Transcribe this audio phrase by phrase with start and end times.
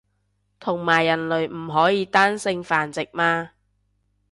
[0.59, 3.51] 同埋人類唔可以單性繁殖嘛